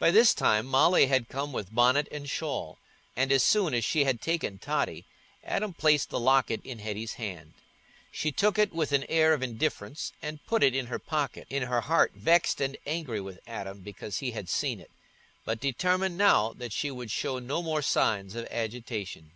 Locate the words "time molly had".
0.34-1.28